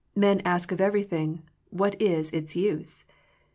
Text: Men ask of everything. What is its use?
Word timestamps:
Men 0.15 0.41
ask 0.43 0.71
of 0.71 0.81
everything. 0.81 1.43
What 1.69 2.01
is 2.01 2.33
its 2.33 2.55
use? 2.55 3.05